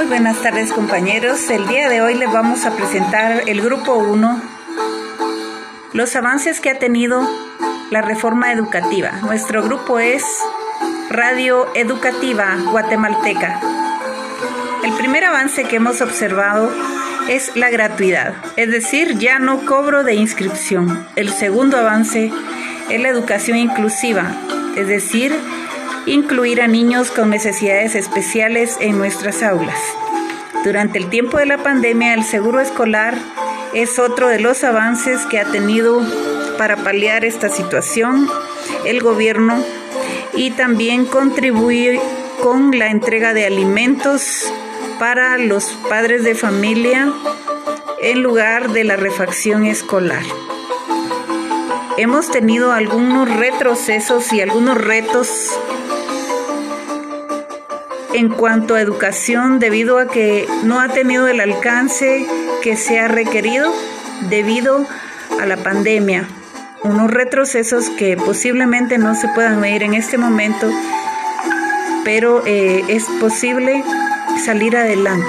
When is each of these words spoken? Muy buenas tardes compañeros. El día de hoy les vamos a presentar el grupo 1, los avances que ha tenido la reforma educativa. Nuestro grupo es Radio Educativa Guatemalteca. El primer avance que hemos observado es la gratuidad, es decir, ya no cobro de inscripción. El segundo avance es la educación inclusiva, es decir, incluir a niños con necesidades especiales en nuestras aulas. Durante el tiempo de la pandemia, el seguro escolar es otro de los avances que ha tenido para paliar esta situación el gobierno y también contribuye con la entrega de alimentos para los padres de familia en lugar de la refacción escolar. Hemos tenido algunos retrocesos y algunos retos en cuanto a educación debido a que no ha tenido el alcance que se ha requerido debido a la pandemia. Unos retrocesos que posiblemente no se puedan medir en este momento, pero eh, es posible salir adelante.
Muy 0.00 0.08
buenas 0.08 0.40
tardes 0.40 0.72
compañeros. 0.72 1.50
El 1.50 1.68
día 1.68 1.90
de 1.90 2.00
hoy 2.00 2.14
les 2.14 2.32
vamos 2.32 2.64
a 2.64 2.74
presentar 2.74 3.42
el 3.46 3.60
grupo 3.60 3.96
1, 3.96 4.42
los 5.92 6.16
avances 6.16 6.58
que 6.62 6.70
ha 6.70 6.78
tenido 6.78 7.28
la 7.90 8.00
reforma 8.00 8.50
educativa. 8.50 9.10
Nuestro 9.20 9.62
grupo 9.62 9.98
es 9.98 10.24
Radio 11.10 11.68
Educativa 11.74 12.56
Guatemalteca. 12.70 13.60
El 14.84 14.94
primer 14.94 15.22
avance 15.26 15.64
que 15.64 15.76
hemos 15.76 16.00
observado 16.00 16.72
es 17.28 17.54
la 17.54 17.68
gratuidad, 17.68 18.32
es 18.56 18.70
decir, 18.70 19.18
ya 19.18 19.38
no 19.38 19.66
cobro 19.66 20.02
de 20.02 20.14
inscripción. 20.14 21.06
El 21.14 21.30
segundo 21.30 21.76
avance 21.76 22.32
es 22.88 23.00
la 23.02 23.08
educación 23.10 23.58
inclusiva, 23.58 24.32
es 24.78 24.88
decir, 24.88 25.38
incluir 26.06 26.62
a 26.62 26.68
niños 26.68 27.10
con 27.10 27.30
necesidades 27.30 27.94
especiales 27.94 28.76
en 28.80 28.98
nuestras 28.98 29.42
aulas. 29.42 29.78
Durante 30.64 30.98
el 30.98 31.08
tiempo 31.08 31.38
de 31.38 31.46
la 31.46 31.58
pandemia, 31.58 32.14
el 32.14 32.24
seguro 32.24 32.60
escolar 32.60 33.16
es 33.72 33.98
otro 33.98 34.28
de 34.28 34.40
los 34.40 34.64
avances 34.64 35.24
que 35.26 35.38
ha 35.38 35.44
tenido 35.44 36.02
para 36.58 36.76
paliar 36.76 37.24
esta 37.24 37.48
situación 37.48 38.28
el 38.84 39.00
gobierno 39.00 39.64
y 40.34 40.50
también 40.50 41.06
contribuye 41.06 42.00
con 42.42 42.78
la 42.78 42.88
entrega 42.90 43.34
de 43.34 43.46
alimentos 43.46 44.44
para 44.98 45.38
los 45.38 45.64
padres 45.88 46.24
de 46.24 46.34
familia 46.34 47.12
en 48.02 48.22
lugar 48.22 48.70
de 48.70 48.84
la 48.84 48.96
refacción 48.96 49.64
escolar. 49.64 50.22
Hemos 51.96 52.30
tenido 52.30 52.72
algunos 52.72 53.28
retrocesos 53.36 54.32
y 54.32 54.40
algunos 54.40 54.78
retos 54.78 55.28
en 58.14 58.28
cuanto 58.28 58.74
a 58.74 58.80
educación 58.80 59.58
debido 59.58 59.98
a 59.98 60.08
que 60.08 60.46
no 60.64 60.80
ha 60.80 60.88
tenido 60.88 61.28
el 61.28 61.40
alcance 61.40 62.26
que 62.62 62.76
se 62.76 62.98
ha 62.98 63.08
requerido 63.08 63.72
debido 64.28 64.86
a 65.40 65.46
la 65.46 65.56
pandemia. 65.56 66.28
Unos 66.82 67.10
retrocesos 67.10 67.90
que 67.90 68.16
posiblemente 68.16 68.98
no 68.98 69.14
se 69.14 69.28
puedan 69.28 69.60
medir 69.60 69.82
en 69.82 69.94
este 69.94 70.18
momento, 70.18 70.70
pero 72.04 72.42
eh, 72.46 72.82
es 72.88 73.04
posible 73.20 73.84
salir 74.44 74.76
adelante. 74.76 75.28